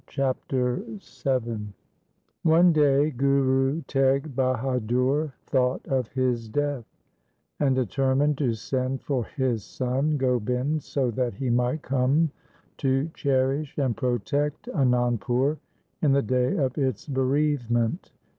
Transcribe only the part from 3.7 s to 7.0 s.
Teg Bahadur thought of his death,